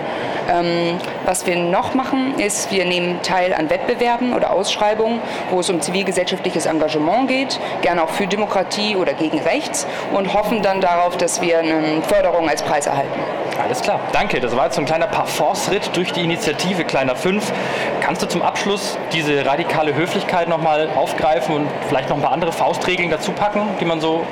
Ähm, 0.69 0.99
was 1.25 1.47
wir 1.47 1.57
noch 1.57 1.95
machen, 1.95 2.39
ist, 2.39 2.71
wir 2.71 2.85
nehmen 2.85 3.21
teil 3.23 3.53
an 3.53 3.71
Wettbewerben 3.71 4.33
oder 4.35 4.53
Ausschreibungen, 4.53 5.21
wo 5.51 5.61
es 5.61 5.71
um 5.71 5.81
zivilgesellschaftliches 5.81 6.67
Engagement 6.67 7.29
geht, 7.29 7.61
gerne 7.83 8.03
auch 8.03 8.09
für 8.09 8.27
Demokratie 8.27 8.97
oder 8.97 9.13
gegen 9.13 9.39
Rechts 9.41 9.87
und 10.13 10.33
hoffen 10.33 10.63
dann 10.63 10.81
darauf, 10.81 11.17
dass 11.17 11.41
wir 11.41 11.59
eine 11.59 12.03
Förderung 12.03 12.49
als 12.49 12.63
Preis 12.63 12.87
erhalten. 12.87 13.21
Alles 13.63 13.83
klar, 13.83 14.01
danke. 14.13 14.41
Das 14.41 14.57
war 14.57 14.67
jetzt 14.67 14.77
so 14.77 14.83
ein 14.83 14.87
kleiner 14.87 15.09
Parforce-Ritt 15.09 15.91
durch 15.95 16.13
die 16.13 16.23
Initiative 16.23 16.85
Kleiner 16.85 17.17
5. 17.17 17.53
Kannst 18.01 18.23
du 18.23 18.27
zum 18.27 18.41
Abschluss 18.41 18.97
diese 19.13 19.45
radikale 19.45 19.95
Höflichkeit 19.95 20.49
nochmal 20.49 20.89
aufgreifen 20.97 21.55
und 21.55 21.69
vielleicht 21.89 22.09
noch 22.09 22.17
ein 22.17 22.23
paar 22.23 22.33
andere 22.33 22.53
Faustregeln 22.53 23.11
dazu 23.11 23.33
packen, 23.33 23.63
die 23.81 23.85
man 23.85 24.01
so, 24.01 24.25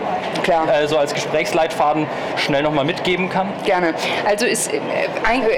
äh, 0.46 0.86
so 0.86 0.96
als 0.96 1.12
Gesprächsleitfaden 1.12 2.06
schnell 2.36 2.62
nochmal 2.62 2.84
mitgeben 2.84 3.28
kann? 3.28 3.48
Gerne. 3.64 3.94
Also 4.26 4.46
ist, 4.46 4.72
äh, 4.72 4.78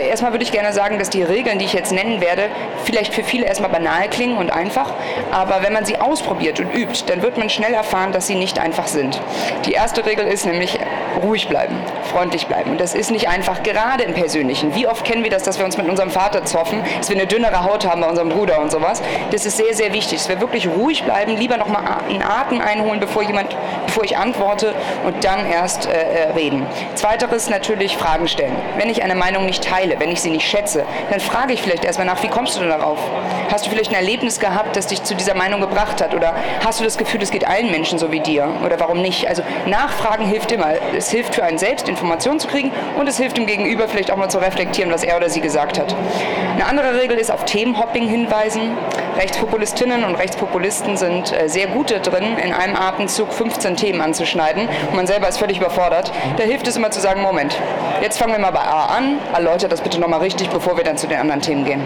erstmal 0.09 0.33
würde 0.33 0.45
ich 0.45 0.51
gerne 0.51 0.68
sagen, 0.73 0.99
dass 0.99 1.11
die 1.11 1.23
Regeln, 1.23 1.59
die 1.59 1.65
ich 1.65 1.73
jetzt 1.73 1.93
nennen 1.93 2.21
werde, 2.21 2.49
vielleicht 2.85 3.15
für 3.15 3.23
viele 3.23 3.47
erstmal 3.47 3.71
banal 3.71 4.09
klingen 4.09 4.37
und 4.37 4.51
einfach, 4.51 4.93
aber 5.31 5.63
wenn 5.63 5.73
man 5.73 5.85
sie 5.85 5.99
ausprobiert 5.99 6.61
und 6.61 6.75
übt, 6.75 7.05
dann 7.07 7.23
wird 7.23 7.39
man 7.39 7.51
schnell 7.51 7.75
erfahren, 7.75 8.13
dass 8.13 8.27
sie 8.27 8.35
nicht 8.35 8.59
einfach 8.59 8.87
sind. 8.87 9.21
Die 9.67 9.73
erste 9.73 10.05
Regel 10.07 10.27
ist 10.27 10.47
nämlich 10.47 10.79
ruhig 11.23 11.49
bleiben, 11.49 11.77
freundlich 12.11 12.47
bleiben. 12.47 12.73
Und 12.73 12.81
das 12.81 12.95
ist 12.95 13.11
nicht 13.11 13.29
einfach, 13.29 13.63
gerade 13.63 14.05
im 14.05 14.15
Persönlichen. 14.15 14.75
Wie 14.75 14.87
oft 14.87 15.05
kennen 15.05 15.25
wir 15.25 15.31
das, 15.31 15.43
dass 15.43 15.59
wir 15.59 15.65
uns 15.65 15.77
mit 15.77 15.89
unserem 15.89 16.11
Vater 16.11 16.45
zoffen, 16.45 16.83
dass 16.99 17.09
wir 17.09 17.17
eine 17.17 17.27
dünnere 17.27 17.65
Haut 17.65 17.87
haben 17.87 18.01
bei 18.01 18.09
unserem 18.09 18.29
Bruder 18.29 18.61
und 18.61 18.71
sowas. 18.71 19.03
Das 19.31 19.47
ist 19.47 19.57
sehr, 19.57 19.75
sehr 19.75 19.93
wichtig, 19.93 20.19
dass 20.19 20.29
wir 20.29 20.41
wirklich 20.41 20.69
ruhig 20.69 21.05
bleiben, 21.05 21.37
lieber 21.37 21.57
nochmal 21.57 21.83
einen 22.09 22.23
Atem 22.23 22.61
einholen, 22.61 23.01
bevor, 23.01 23.23
jemand, 23.23 23.57
bevor 23.87 24.05
ich 24.05 24.17
antworte 24.17 24.75
und 25.05 25.25
dann 25.25 25.51
erst 25.51 25.87
äh, 25.87 25.93
äh, 25.93 26.31
reden. 26.33 26.67
Zweiteres 26.95 27.49
natürlich 27.51 27.97
Fragen 27.97 28.29
stellen. 28.29 28.55
Wenn 28.77 28.91
ich 28.91 29.03
eine 29.03 29.15
Meinung 29.15 29.47
nicht 29.47 29.65
teile, 29.65 29.99
wenn 29.99 30.11
ich 30.11 30.21
sie 30.21 30.31
nicht 30.31 30.49
schätze, 30.49 30.85
dann 31.11 31.21
frage 31.21 31.53
ich 31.53 31.63
vielleicht 31.63 31.85
erstmal 31.85 32.07
nach, 32.07 32.23
wie 32.23 32.29
kommst 32.29 32.57
du 32.57 32.61
denn 32.61 32.71
darauf? 32.71 32.99
Hast 33.51 33.67
du 33.67 33.71
vielleicht 33.71 33.91
ein 33.91 33.97
Erlebnis 33.97 34.41
gehabt, 34.41 34.77
das 34.77 34.87
dich 34.87 35.03
zu 35.03 35.15
dieser 35.15 35.35
Meinung 35.35 35.61
gebracht 35.61 36.03
hat? 36.03 36.15
Oder 36.15 36.35
hast 36.65 36.81
du 36.81 36.85
das 36.85 36.99
Gefühl, 36.99 37.23
es 37.23 37.31
geht 37.31 37.47
allen 37.47 37.71
Menschen 37.71 37.99
so 37.99 38.13
wie 38.13 38.21
dir? 38.21 38.49
Oder 38.65 38.79
warum 38.81 39.01
nicht? 39.01 39.29
Also 39.29 39.43
nachfragen 39.67 40.27
hilft 40.27 40.53
immer. 40.53 40.73
Es 40.99 41.11
hilft 41.11 41.35
für 41.35 41.45
einen 41.45 41.59
selbst, 41.59 41.89
Informationen 41.89 42.41
zu 42.41 42.49
kriegen 42.49 42.73
und 42.99 43.09
es 43.09 43.17
hilft 43.17 43.39
dem 43.39 43.47
Gegenüber 43.47 43.89
vielleicht 43.89 44.11
auch 44.11 44.17
mal 44.17 44.29
zu 44.29 44.39
reflektieren, 44.39 44.93
was 44.93 45.05
er 45.05 45.17
oder 45.17 45.31
sie 45.31 45.41
gesagt 45.41 45.79
hat. 45.79 45.95
Eine 46.55 46.67
andere 46.67 47.01
Regel 47.01 47.17
ist 47.17 47.31
auf 47.31 47.45
Themenhopping 47.45 48.09
hinweisen. 48.09 48.77
Rechtspopulistinnen 49.17 50.05
und 50.05 50.17
Rechtspopulisten 50.17 50.97
sind 50.97 51.33
äh, 51.33 51.49
sehr 51.49 51.69
gut 51.69 51.91
drin, 51.91 52.37
in 52.45 52.53
einem 52.53 52.77
Atemzug 52.77 53.33
15 53.33 53.77
Themen 53.77 54.01
anzuschneiden 54.01 54.69
und 54.69 54.95
man 54.95 55.07
selber 55.07 55.29
ist 55.29 55.39
völlig 55.39 55.59
überfordert. 55.59 56.13
Da 56.37 56.45
hilft 56.45 56.67
es 56.67 56.77
immer 56.77 56.91
zu 56.91 57.01
sagen, 57.01 57.23
Moment, 57.23 57.57
jetzt 58.03 58.19
fangen 58.19 58.33
wir 58.33 58.39
mal 58.39 58.51
bei 58.51 58.61
A 58.61 58.87
an, 58.97 59.19
erläutert 59.33 59.73
das 59.73 59.81
bitte 59.81 60.01
nochmal 60.01 60.21
richtig, 60.21 60.51
bevor 60.51 60.77
wir 60.77 60.85
dann 60.85 60.99
zu 60.99 61.07
den 61.07 61.19
anderen 61.19 61.41
Themen 61.41 61.65
gehen. 61.65 61.83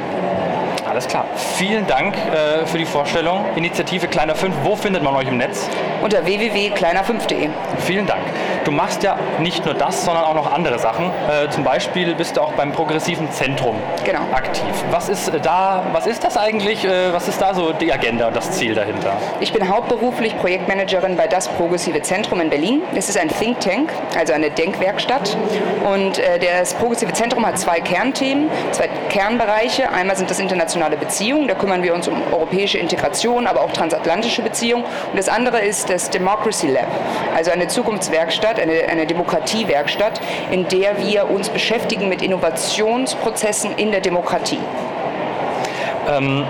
Alles 0.89 1.07
klar. 1.07 1.27
Vielen 1.57 1.87
Dank 1.87 2.15
äh, 2.15 2.67
für 2.67 2.79
die 2.79 2.85
Vorstellung. 2.85 3.45
Initiative 3.57 4.09
Kleiner 4.09 4.35
5, 4.35 4.55
wo 4.63 4.77
findet 4.77 5.03
man 5.03 5.15
euch 5.15 5.29
im 5.29 5.39
Netz? 5.39 5.69
Unter 6.03 6.25
www.kleiner5.de. 6.27 7.49
Vielen 7.79 8.07
Dank. 8.07 8.21
Du 8.65 8.71
machst 8.71 9.03
ja 9.03 9.17
nicht 9.41 9.65
nur 9.65 9.75
das, 9.75 10.05
sondern 10.05 10.25
auch 10.25 10.35
noch 10.35 10.53
andere 10.53 10.79
Sachen. 10.79 11.07
Äh, 11.07 11.49
zum 11.51 11.65
Beispiel 11.65 12.15
bist 12.15 12.37
du 12.37 12.41
auch 12.41 12.53
beim 12.53 12.73
Progressiven 12.73 13.31
Zentrum 13.31 13.77
genau. 14.05 14.21
aktiv. 14.33 14.65
Was 14.91 15.09
ist 15.09 15.29
äh, 15.29 15.41
da, 15.41 15.85
was 15.93 16.07
ist 16.07 16.25
das 16.25 16.37
eigentlich? 16.37 16.85
Äh, 16.85 17.13
was 17.13 17.29
ist 17.29 17.41
da 17.41 17.55
so 17.55 17.73
die 17.73 17.93
Agenda 17.93 18.29
und 18.29 18.37
das 18.37 18.51
Ziel 18.53 18.75
dahinter? 18.75 19.17
Ich 19.41 19.53
bin 19.53 19.69
hauptberuflich 19.69 20.37
Projektmanagerin 20.39 21.17
bei 21.17 21.27
das 21.27 21.49
Progressive 21.49 22.03
Zentrum 22.03 22.41
in 22.41 22.51
Berlin. 22.51 22.83
Es 22.95 23.09
ist 23.09 23.19
ein 23.19 23.29
Think 23.29 23.61
Tank, 23.61 23.93
also 24.19 24.33
eine 24.33 24.51
Denkwerkstatt. 24.51 25.37
Und 25.85 26.19
äh, 26.19 26.39
das 26.39 26.75
Progressive 26.75 27.13
Zentrum 27.13 27.47
hat 27.47 27.59
zwei 27.59 27.81
Kernthemen, 27.81 28.51
zwei 28.73 28.89
Kernbereiche. 29.09 29.91
Einmal 29.91 30.17
sind 30.17 30.31
das 30.31 30.39
internationale 30.39 30.73
internationale 30.83 30.97
Beziehungen. 30.97 31.49
Da 31.49 31.55
kümmern 31.55 31.83
wir 31.83 31.95
uns 31.95 32.09
um 32.09 32.21
europäische 32.33 32.79
Integration, 32.79 33.47
aber 33.47 33.63
auch 33.63 33.73
transatlantische 33.73 34.43
Beziehungen. 34.43 34.85
Und 34.85 35.19
das 35.19 35.29
andere 35.29 35.61
ist 35.61 35.91
das 35.93 36.09
Democracy 36.11 36.69
Lab, 36.69 36.89
also 37.37 37.51
eine 37.51 37.69
Zukunftswerkstatt, 37.69 38.59
eine, 38.59 38.85
eine 38.89 39.07
Demokratiewerkstatt, 39.07 40.21
in 40.51 40.67
der 40.69 40.99
wir 40.99 41.31
uns 41.31 41.51
beschäftigen 41.51 42.09
mit 42.09 42.23
Innovationsprozessen 42.23 43.77
in 43.77 43.93
der 43.93 44.01
Demokratie. 44.01 44.59
Ähm 46.09 46.47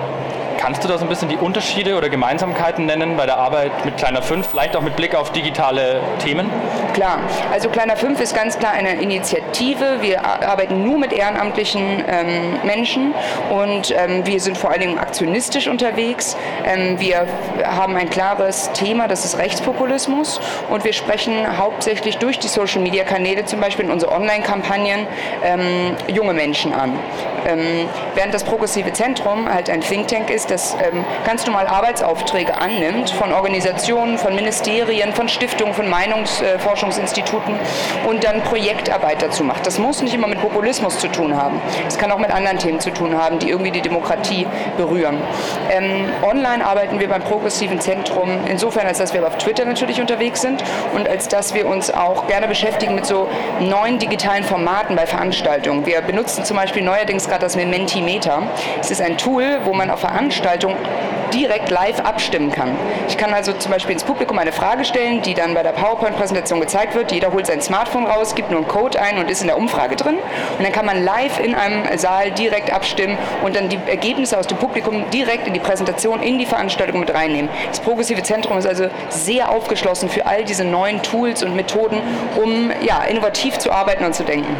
Kannst 0.62 0.84
du 0.84 0.86
da 0.86 0.96
so 0.96 1.04
ein 1.04 1.08
bisschen 1.08 1.28
die 1.28 1.38
Unterschiede 1.38 1.96
oder 1.96 2.08
Gemeinsamkeiten 2.08 2.86
nennen 2.86 3.16
bei 3.16 3.26
der 3.26 3.36
Arbeit 3.36 3.84
mit 3.84 3.96
Kleiner 3.96 4.22
5, 4.22 4.46
vielleicht 4.46 4.76
auch 4.76 4.80
mit 4.80 4.94
Blick 4.94 5.12
auf 5.12 5.32
digitale 5.32 6.00
Themen? 6.20 6.48
Klar, 6.94 7.18
also 7.50 7.68
Kleiner 7.68 7.96
5 7.96 8.20
ist 8.20 8.32
ganz 8.32 8.56
klar 8.56 8.70
eine 8.70 9.02
Initiative. 9.02 10.02
Wir 10.02 10.24
arbeiten 10.24 10.84
nur 10.84 11.00
mit 11.00 11.12
ehrenamtlichen 11.12 12.04
ähm, 12.06 12.60
Menschen 12.62 13.12
und 13.50 13.90
ähm, 13.90 14.24
wir 14.24 14.38
sind 14.38 14.56
vor 14.56 14.70
allen 14.70 14.82
Dingen 14.82 14.98
aktionistisch 15.00 15.66
unterwegs. 15.66 16.36
Ähm, 16.64 17.00
wir 17.00 17.26
haben 17.64 17.96
ein 17.96 18.08
klares 18.08 18.70
Thema, 18.72 19.08
das 19.08 19.24
ist 19.24 19.38
Rechtspopulismus 19.38 20.40
und 20.70 20.84
wir 20.84 20.92
sprechen 20.92 21.58
hauptsächlich 21.58 22.18
durch 22.18 22.38
die 22.38 22.46
Social-Media-Kanäle, 22.46 23.46
zum 23.46 23.60
Beispiel 23.60 23.86
in 23.86 23.90
unsere 23.90 24.12
Online-Kampagnen, 24.12 25.08
ähm, 25.42 25.96
junge 26.06 26.34
Menschen 26.34 26.72
an. 26.72 26.96
Ähm, 27.48 27.88
während 28.14 28.32
das 28.32 28.44
Progressive 28.44 28.92
Zentrum 28.92 29.52
halt 29.52 29.68
ein 29.68 29.80
Think 29.80 30.06
Tank 30.06 30.30
ist, 30.30 30.51
das 30.52 30.76
ähm, 30.82 31.04
ganz 31.24 31.46
normal 31.46 31.66
Arbeitsaufträge 31.66 32.56
annimmt 32.56 33.10
von 33.10 33.32
Organisationen, 33.32 34.18
von 34.18 34.34
Ministerien, 34.34 35.12
von 35.12 35.28
Stiftungen, 35.28 35.72
von 35.74 35.88
Meinungsforschungsinstituten 35.88 37.54
äh, 37.54 38.08
und 38.08 38.22
dann 38.22 38.42
Projektarbeit 38.42 39.22
dazu 39.22 39.42
macht. 39.44 39.66
Das 39.66 39.78
muss 39.78 40.02
nicht 40.02 40.14
immer 40.14 40.28
mit 40.28 40.40
Populismus 40.40 40.98
zu 40.98 41.08
tun 41.08 41.36
haben. 41.36 41.60
Es 41.88 41.98
kann 41.98 42.12
auch 42.12 42.18
mit 42.18 42.30
anderen 42.30 42.58
Themen 42.58 42.80
zu 42.80 42.90
tun 42.90 43.16
haben, 43.16 43.38
die 43.38 43.48
irgendwie 43.48 43.70
die 43.70 43.80
Demokratie 43.80 44.46
berühren. 44.76 45.16
Ähm, 45.70 46.10
online 46.22 46.64
arbeiten 46.64 47.00
wir 47.00 47.08
beim 47.08 47.22
Progressiven 47.22 47.80
Zentrum 47.80 48.28
insofern, 48.46 48.86
als 48.86 48.98
dass 48.98 49.14
wir 49.14 49.26
auf 49.26 49.38
Twitter 49.38 49.64
natürlich 49.64 50.00
unterwegs 50.00 50.42
sind 50.42 50.62
und 50.94 51.08
als 51.08 51.28
dass 51.28 51.54
wir 51.54 51.66
uns 51.66 51.92
auch 51.92 52.26
gerne 52.26 52.46
beschäftigen 52.46 52.94
mit 52.94 53.06
so 53.06 53.28
neuen 53.60 53.98
digitalen 53.98 54.44
Formaten 54.44 54.96
bei 54.96 55.06
Veranstaltungen. 55.06 55.86
Wir 55.86 56.02
benutzen 56.02 56.44
zum 56.44 56.56
Beispiel 56.58 56.82
neuerdings 56.82 57.26
gerade 57.26 57.40
das 57.40 57.56
Mementimeter. 57.56 58.42
Es 58.80 58.90
ist 58.90 59.00
ein 59.00 59.16
Tool, 59.16 59.60
wo 59.64 59.72
man 59.72 59.88
auf 59.88 60.00
Veranstaltungen 60.00 60.41
Veranstaltung 60.42 60.74
direkt 61.32 61.70
live 61.70 62.00
abstimmen 62.00 62.52
kann. 62.52 62.76
Ich 63.08 63.16
kann 63.16 63.32
also 63.32 63.54
zum 63.54 63.72
Beispiel 63.72 63.92
ins 63.92 64.04
Publikum 64.04 64.38
eine 64.38 64.52
Frage 64.52 64.84
stellen, 64.84 65.22
die 65.22 65.32
dann 65.32 65.54
bei 65.54 65.62
der 65.62 65.70
PowerPoint-Präsentation 65.70 66.60
gezeigt 66.60 66.94
wird. 66.94 67.10
Jeder 67.10 67.32
holt 67.32 67.46
sein 67.46 67.62
Smartphone 67.62 68.06
raus, 68.06 68.34
gibt 68.34 68.50
nur 68.50 68.60
einen 68.60 68.68
Code 68.68 69.00
ein 69.00 69.16
und 69.16 69.30
ist 69.30 69.40
in 69.40 69.46
der 69.46 69.56
Umfrage 69.56 69.96
drin. 69.96 70.16
Und 70.58 70.62
dann 70.62 70.72
kann 70.72 70.84
man 70.84 71.02
live 71.02 71.40
in 71.40 71.54
einem 71.54 71.84
Saal 71.96 72.32
direkt 72.32 72.70
abstimmen 72.70 73.16
und 73.42 73.56
dann 73.56 73.70
die 73.70 73.78
Ergebnisse 73.86 74.38
aus 74.38 74.46
dem 74.46 74.58
Publikum 74.58 75.08
direkt 75.10 75.46
in 75.46 75.54
die 75.54 75.60
Präsentation, 75.60 76.22
in 76.22 76.38
die 76.38 76.46
Veranstaltung 76.46 77.00
mit 77.00 77.14
reinnehmen. 77.14 77.50
Das 77.68 77.80
Progressive 77.80 78.22
Zentrum 78.22 78.58
ist 78.58 78.66
also 78.66 78.88
sehr 79.08 79.50
aufgeschlossen 79.50 80.10
für 80.10 80.26
all 80.26 80.44
diese 80.44 80.64
neuen 80.64 81.00
Tools 81.02 81.42
und 81.42 81.56
Methoden, 81.56 82.02
um 82.36 82.70
ja, 82.82 83.04
innovativ 83.04 83.56
zu 83.58 83.72
arbeiten 83.72 84.04
und 84.04 84.14
zu 84.14 84.24
denken. 84.24 84.54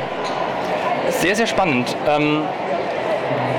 Sehr, 1.20 1.36
sehr 1.36 1.46
spannend. 1.46 1.94
Ähm 2.08 2.44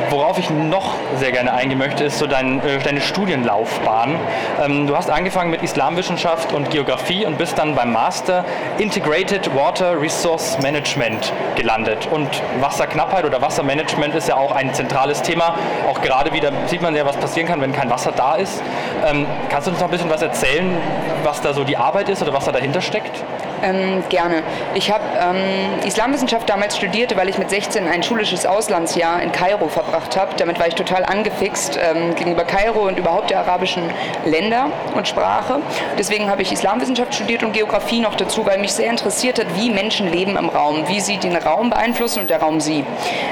Worauf 0.10 0.38
ich 0.38 0.50
noch 0.50 0.96
sehr 1.20 1.32
gerne 1.32 1.54
eingehen 1.54 1.78
möchte, 1.78 2.04
ist 2.04 2.20
so 2.20 2.28
dein, 2.28 2.60
äh, 2.60 2.80
deine 2.84 3.02
Studienlaufbahn. 3.02 4.16
Ähm, 4.64 4.88
du 4.88 4.96
hast 4.96 5.10
angefangen 5.10 5.50
mit 5.50 5.64
Islamwissenschaft 5.64 6.54
und 6.54 6.70
Geografie 6.70 7.26
und 7.26 7.38
bist 7.38 7.58
dann 7.58 7.76
beim 7.76 7.92
Master 7.92 8.46
Integrated 8.78 9.56
Water 9.56 10.00
Resource 10.00 10.58
Management 10.62 11.32
gelandet. 11.56 12.08
Und 12.12 12.30
Wasserknappheit 12.60 13.26
oder 13.26 13.42
Wassermanagement 13.42 14.16
ist 14.16 14.28
ja 14.28 14.36
auch 14.36 14.52
ein 14.52 14.74
zentrales 14.74 15.22
Thema. 15.22 15.56
Auch 15.90 16.02
gerade 16.02 16.34
wieder 16.34 16.52
sieht 16.68 16.82
man 16.82 16.96
ja, 16.96 17.06
was 17.06 17.18
passieren 17.18 17.48
kann, 17.48 17.62
wenn 17.62 17.74
kein 17.74 17.90
Wasser 17.90 18.12
da 18.12 18.36
ist. 18.36 18.62
Ähm, 19.06 19.26
kannst 19.50 19.68
du 19.68 19.72
uns 19.72 19.80
noch 19.80 19.88
ein 19.88 19.92
bisschen 19.92 20.10
was 20.10 20.22
erzählen, 20.22 20.78
was 21.24 21.42
da 21.42 21.54
so 21.54 21.64
die 21.64 21.78
Arbeit 21.78 22.10
ist 22.10 22.22
oder 22.22 22.34
was 22.34 22.46
da 22.46 22.52
dahinter 22.52 22.82
steckt? 22.82 23.24
Ähm, 23.64 24.04
gerne. 24.10 24.44
Ich 24.74 24.92
habe 24.92 25.04
ähm, 25.18 25.86
Islamwissenschaft 25.88 26.50
damals 26.50 26.76
studiert, 26.76 27.16
weil 27.16 27.30
ich 27.30 27.38
mit 27.38 27.50
16 27.50 27.88
ein 27.88 28.04
schulisches 28.04 28.46
Auslandsjahr 28.46 29.22
in 29.22 29.32
Kairo 29.32 29.70
verbracht 29.70 30.18
habe. 30.18 30.34
Damit 30.36 30.60
war 30.60 30.68
ich 30.68 30.76
total 30.76 31.06
angefixt 31.06 31.80
ähm, 31.82 32.14
gegenüber 32.16 32.44
Kairo 32.44 32.88
und 32.88 33.00
überhaupt 33.00 33.30
der 33.30 33.40
arabischen 33.40 33.84
Länder 34.26 34.70
und 34.96 35.08
Sprache. 35.08 35.62
Deswegen 35.98 36.30
habe 36.30 36.42
ich 36.42 36.52
Islamwissenschaft 36.52 37.16
studiert 37.16 37.42
und 37.44 37.54
Geografie 37.54 38.02
noch 38.02 38.16
dazu, 38.16 38.46
weil 38.46 38.58
mich 38.58 38.74
sehr 38.74 38.90
interessiert 38.90 39.40
hat, 39.40 39.48
wie 39.56 39.70
Menschen 39.70 40.12
leben 40.12 40.36
im 40.36 40.50
Raum, 40.50 40.88
wie 40.90 41.00
sie 41.00 41.18
den 41.18 41.38
Raum 41.38 41.70
beeinflussen 41.70 42.20
und 42.20 42.30
der 42.30 42.42
Raum 42.42 42.60
sie. 42.60 42.84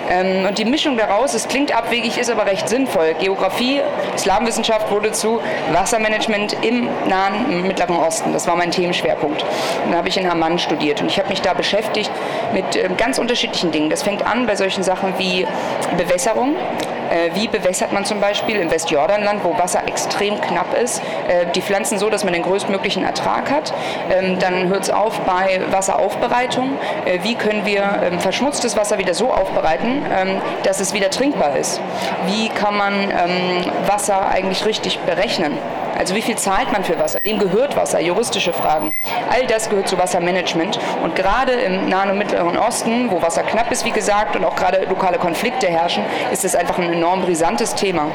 Ähm, 0.09 0.45
und 0.47 0.57
die 0.57 0.65
Mischung 0.65 0.95
daraus, 0.95 1.33
es 1.33 1.49
klingt 1.49 1.75
abwegig, 1.75 2.17
ist 2.17 2.31
aber 2.31 2.45
recht 2.45 2.69
sinnvoll. 2.69 3.15
Geografie, 3.19 3.81
Islamwissenschaft 4.15 4.89
wurde 4.91 5.11
zu 5.11 5.41
Wassermanagement 5.73 6.55
im 6.61 6.87
Nahen 7.07 7.67
Mittleren 7.67 7.97
Osten. 7.97 8.31
Das 8.31 8.47
war 8.47 8.55
mein 8.55 8.71
Themenschwerpunkt. 8.71 9.43
Und 9.85 9.91
da 9.91 9.97
habe 9.97 10.07
ich 10.07 10.20
in 10.21 10.29
Amman 10.29 10.59
studiert 10.59 11.01
und 11.01 11.07
ich 11.07 11.19
habe 11.19 11.29
mich 11.29 11.41
da 11.41 11.53
beschäftigt 11.53 12.11
mit 12.53 12.75
äh, 12.75 12.89
ganz 12.97 13.17
unterschiedlichen 13.17 13.71
Dingen. 13.71 13.89
Das 13.89 14.03
fängt 14.03 14.25
an 14.25 14.45
bei 14.45 14.55
solchen 14.55 14.83
Sachen 14.83 15.13
wie 15.17 15.45
Bewässerung. 15.97 16.55
Äh, 17.11 17.35
wie 17.35 17.47
bewässert 17.49 17.91
man 17.91 18.05
zum 18.05 18.21
Beispiel 18.21 18.55
im 18.55 18.71
Westjordanland, 18.71 19.43
wo 19.43 19.57
Wasser 19.57 19.85
extrem 19.85 20.39
knapp 20.39 20.73
ist, 20.73 21.01
äh, 21.27 21.45
die 21.53 21.61
Pflanzen 21.61 21.99
so, 21.99 22.09
dass 22.09 22.23
man 22.23 22.31
den 22.31 22.43
größtmöglichen 22.43 23.03
Ertrag 23.03 23.51
hat. 23.51 23.73
Ähm, 24.09 24.39
dann 24.39 24.69
hört 24.69 24.83
es 24.83 24.89
auf 24.89 25.19
bei 25.21 25.61
Wasseraufbereitung. 25.71 26.77
Äh, 27.05 27.19
wie 27.23 27.35
können 27.35 27.65
wir 27.65 27.83
ähm, 28.03 28.19
verschmutztes 28.19 28.77
Wasser 28.77 28.97
wieder 28.97 29.13
so 29.13 29.31
aufbereiten, 29.33 30.05
ähm, 30.09 30.41
dass 30.63 30.79
es 30.79 30.93
wieder 30.93 31.09
trinkbar 31.09 31.57
ist? 31.57 31.81
Wie 32.27 32.47
kann 32.49 32.77
man 32.77 32.93
Wasser 33.87 34.29
eigentlich 34.29 34.65
richtig 34.65 34.99
berechnen? 34.99 35.57
Also 35.97 36.15
wie 36.15 36.21
viel 36.21 36.37
zahlt 36.37 36.71
man 36.71 36.83
für 36.83 36.97
Wasser? 36.99 37.19
Wem 37.23 37.39
gehört 37.39 37.75
Wasser? 37.75 37.99
Juristische 37.99 38.53
Fragen. 38.53 38.93
All 39.29 39.45
das 39.47 39.69
gehört 39.69 39.87
zu 39.87 39.97
Wassermanagement. 39.97 40.79
Und 41.03 41.15
gerade 41.15 41.53
im 41.53 41.89
Nahen 41.89 42.11
und 42.11 42.17
Mittleren 42.17 42.57
Osten, 42.57 43.11
wo 43.11 43.21
Wasser 43.21 43.43
knapp 43.43 43.71
ist, 43.71 43.85
wie 43.85 43.91
gesagt, 43.91 44.35
und 44.35 44.45
auch 44.45 44.55
gerade 44.55 44.85
lokale 44.89 45.17
Konflikte 45.17 45.67
herrschen, 45.67 46.03
ist 46.31 46.45
es 46.45 46.55
einfach 46.55 46.77
ein 46.77 46.91
enorm 46.91 47.21
brisantes 47.21 47.75
Thema. 47.75 48.07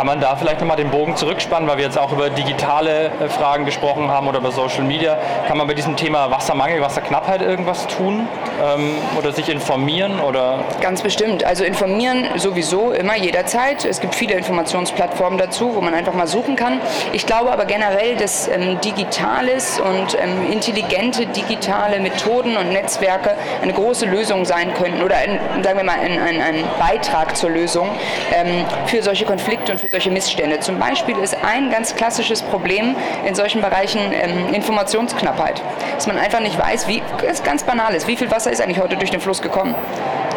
Kann 0.00 0.06
man 0.06 0.18
da 0.18 0.34
vielleicht 0.34 0.60
nochmal 0.60 0.78
den 0.78 0.90
Bogen 0.90 1.14
zurückspannen, 1.14 1.68
weil 1.68 1.76
wir 1.76 1.84
jetzt 1.84 1.98
auch 1.98 2.10
über 2.10 2.30
digitale 2.30 3.10
äh, 3.20 3.28
Fragen 3.28 3.66
gesprochen 3.66 4.08
haben 4.08 4.28
oder 4.28 4.38
über 4.38 4.50
Social 4.50 4.82
Media. 4.82 5.18
Kann 5.46 5.58
man 5.58 5.66
bei 5.66 5.74
diesem 5.74 5.94
Thema 5.94 6.30
Wassermangel, 6.30 6.80
Wasserknappheit 6.80 7.42
irgendwas 7.42 7.86
tun 7.86 8.26
ähm, 8.64 8.94
oder 9.18 9.32
sich 9.32 9.50
informieren? 9.50 10.18
Oder? 10.20 10.64
Ganz 10.80 11.02
bestimmt. 11.02 11.44
Also 11.44 11.64
informieren 11.64 12.28
sowieso 12.36 12.92
immer 12.92 13.14
jederzeit. 13.14 13.84
Es 13.84 14.00
gibt 14.00 14.14
viele 14.14 14.32
Informationsplattformen 14.32 15.38
dazu, 15.38 15.74
wo 15.74 15.82
man 15.82 15.92
einfach 15.92 16.14
mal 16.14 16.26
suchen 16.26 16.56
kann. 16.56 16.80
Ich 17.12 17.26
glaube 17.26 17.52
aber 17.52 17.66
generell, 17.66 18.16
dass 18.16 18.48
ähm, 18.48 18.80
Digitales 18.80 19.80
und 19.80 20.16
ähm, 20.18 20.50
intelligente 20.50 21.26
digitale 21.26 22.00
Methoden 22.00 22.56
und 22.56 22.72
Netzwerke 22.72 23.34
eine 23.60 23.74
große 23.74 24.06
Lösung 24.06 24.46
sein 24.46 24.72
könnten 24.72 25.02
oder 25.02 25.16
ein, 25.16 25.38
sagen 25.62 25.76
wir 25.76 25.84
mal 25.84 25.98
ein, 26.00 26.18
ein, 26.18 26.40
ein 26.40 26.64
Beitrag 26.78 27.36
zur 27.36 27.50
Lösung 27.50 27.90
ähm, 28.32 28.64
für 28.86 29.02
solche 29.02 29.26
Konflikte 29.26 29.72
und 29.72 29.78
für 29.78 29.89
solche 29.90 30.10
Missstände. 30.10 30.60
Zum 30.60 30.78
Beispiel 30.78 31.18
ist 31.18 31.36
ein 31.44 31.70
ganz 31.70 31.96
klassisches 31.96 32.42
Problem 32.42 32.94
in 33.26 33.34
solchen 33.34 33.60
Bereichen 33.60 34.00
ähm, 34.12 34.54
Informationsknappheit. 34.54 35.60
Dass 35.94 36.06
man 36.06 36.16
einfach 36.16 36.40
nicht 36.40 36.58
weiß, 36.58 36.86
wie 36.86 37.02
es 37.28 37.42
ganz 37.42 37.64
banal 37.64 37.94
ist, 37.94 38.06
wie 38.06 38.16
viel 38.16 38.30
Wasser 38.30 38.52
ist 38.52 38.60
eigentlich 38.60 38.80
heute 38.80 38.96
durch 38.96 39.10
den 39.10 39.20
Fluss 39.20 39.42
gekommen. 39.42 39.74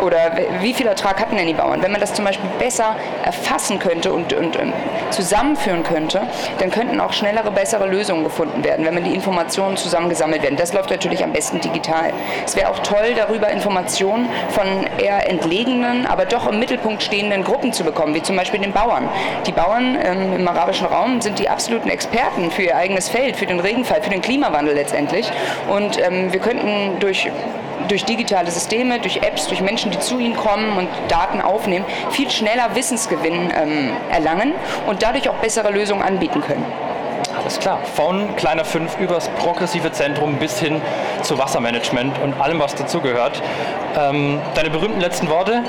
Oder 0.01 0.31
wie 0.61 0.73
viel 0.73 0.87
Ertrag 0.87 1.19
hatten 1.19 1.35
denn 1.35 1.47
die 1.47 1.53
Bauern. 1.53 1.81
Wenn 1.81 1.91
man 1.91 2.01
das 2.01 2.13
zum 2.13 2.25
Beispiel 2.25 2.49
besser 2.59 2.95
erfassen 3.23 3.79
könnte 3.79 4.11
und, 4.11 4.33
und, 4.33 4.55
und 4.55 4.59
ähm, 4.59 4.73
zusammenführen 5.11 5.83
könnte, 5.83 6.21
dann 6.59 6.71
könnten 6.71 6.99
auch 6.99 7.13
schnellere, 7.13 7.51
bessere 7.51 7.87
Lösungen 7.87 8.23
gefunden 8.23 8.63
werden, 8.63 8.85
wenn 8.85 8.93
man 8.93 9.03
die 9.03 9.13
Informationen 9.13 9.77
zusammengesammelt 9.77 10.41
werden. 10.43 10.57
Das 10.57 10.73
läuft 10.73 10.89
natürlich 10.89 11.23
am 11.23 11.31
besten 11.31 11.59
digital. 11.61 12.11
Es 12.45 12.55
wäre 12.55 12.69
auch 12.69 12.79
toll, 12.79 13.13
darüber 13.15 13.49
Informationen 13.49 14.27
von 14.49 14.65
eher 14.97 15.29
entlegenen, 15.29 16.05
aber 16.05 16.25
doch 16.25 16.47
im 16.47 16.59
Mittelpunkt 16.59 17.03
stehenden 17.03 17.43
Gruppen 17.43 17.73
zu 17.73 17.83
bekommen, 17.83 18.15
wie 18.15 18.21
zum 18.21 18.35
Beispiel 18.35 18.59
den 18.59 18.71
Bauern. 18.71 19.09
Die 19.45 19.51
Bauern 19.51 19.97
ähm, 20.03 20.33
im 20.33 20.47
arabischen 20.47 20.87
Raum 20.87 21.21
sind 21.21 21.39
die 21.39 21.49
absoluten 21.49 21.89
Experten 21.89 22.51
für 22.51 22.63
ihr 22.63 22.75
eigenes 22.75 23.09
Feld, 23.09 23.35
für 23.35 23.45
den 23.45 23.59
Regenfall, 23.59 24.01
für 24.01 24.09
den 24.09 24.21
Klimawandel 24.21 24.73
letztendlich. 24.75 25.31
Und 25.69 25.99
ähm, 25.99 26.31
wir 26.31 26.39
könnten 26.39 26.99
durch 26.99 27.29
durch 27.87 28.05
digitale 28.05 28.51
Systeme, 28.51 28.99
durch 28.99 29.17
Apps, 29.17 29.47
durch 29.47 29.61
Menschen, 29.61 29.91
die 29.91 29.99
zu 29.99 30.19
ihnen 30.19 30.35
kommen 30.35 30.77
und 30.77 30.87
Daten 31.09 31.41
aufnehmen, 31.41 31.85
viel 32.11 32.29
schneller 32.29 32.75
Wissensgewinn 32.75 33.51
ähm, 33.55 33.91
erlangen 34.11 34.53
und 34.87 35.03
dadurch 35.03 35.29
auch 35.29 35.35
bessere 35.35 35.71
Lösungen 35.71 36.01
anbieten 36.01 36.41
können. 36.41 36.65
Alles 37.37 37.59
klar. 37.59 37.79
Von 37.95 38.35
kleiner 38.35 38.63
5 38.63 38.99
übers 38.99 39.27
progressive 39.29 39.91
Zentrum 39.91 40.35
bis 40.35 40.59
hin 40.59 40.81
zu 41.23 41.37
Wassermanagement 41.37 42.19
und 42.21 42.39
allem, 42.39 42.59
was 42.59 42.75
dazugehört. 42.75 43.41
Ähm, 43.97 44.39
deine 44.55 44.69
berühmten 44.69 45.01
letzten 45.01 45.29
Worte? 45.29 45.63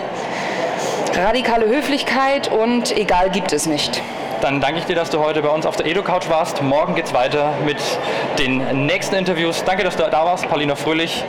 Radikale 1.17 1.67
Höflichkeit 1.67 2.51
und 2.51 2.97
egal 2.97 3.31
gibt 3.31 3.53
es 3.53 3.67
nicht. 3.67 4.03
Dann 4.41 4.61
danke 4.61 4.81
ich 4.81 4.85
dir, 4.85 4.95
dass 4.95 5.11
du 5.11 5.21
heute 5.21 5.43
bei 5.43 5.49
uns 5.49 5.65
auf 5.65 5.77
der 5.77 5.87
Edo-Couch 5.87 6.29
warst. 6.29 6.61
Morgen 6.63 6.95
geht 6.95 7.07
es 7.07 7.15
weiter 7.15 7.55
mit 7.65 7.79
den 8.39 8.85
nächsten 8.85 9.15
Interviews. 9.15 9.65
Danke, 9.65 9.85
dass 9.85 9.97
du 9.97 10.03
da 10.03 10.25
warst, 10.25 10.49
Paulina 10.49 10.75
Fröhlich. 10.75 11.25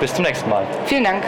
Bis 0.00 0.14
zum 0.14 0.24
nächsten 0.24 0.48
Mal. 0.48 0.66
Vielen 0.86 1.04
Dank. 1.04 1.22